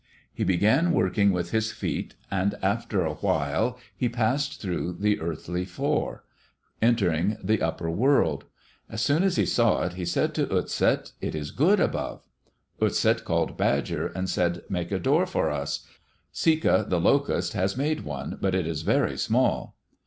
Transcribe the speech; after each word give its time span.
He 0.33 0.43
began 0.43 0.93
working 0.93 1.31
with 1.31 1.51
his 1.51 1.71
feet 1.71 2.15
and 2.31 2.55
after 2.63 3.05
a 3.05 3.13
while 3.13 3.77
he 3.95 4.09
passed 4.09 4.59
through 4.59 4.93
the 4.93 5.21
earthy 5.21 5.63
floor, 5.63 6.23
entering 6.81 7.37
the 7.43 7.61
upper 7.61 7.87
world. 7.87 8.45
As 8.89 9.03
soon 9.03 9.21
as 9.21 9.35
he 9.35 9.45
saw 9.45 9.83
it, 9.83 9.93
he 9.93 10.05
said 10.05 10.33
to 10.33 10.47
Utset, 10.47 11.11
"It 11.21 11.35
is 11.35 11.51
good 11.51 11.79
above." 11.79 12.23
Utset 12.81 13.23
called 13.23 13.57
Badger, 13.57 14.07
and 14.07 14.27
said, 14.27 14.63
"Make 14.69 14.91
a 14.91 14.97
door 14.97 15.27
for 15.27 15.51
us. 15.51 15.85
Sika, 16.31 16.83
the 16.87 16.99
Locust 16.99 17.53
has 17.53 17.77
made 17.77 17.99
one, 18.03 18.39
but 18.41 18.55
it 18.55 18.65
is 18.65 18.81
very 18.81 19.19
small." 19.19 19.75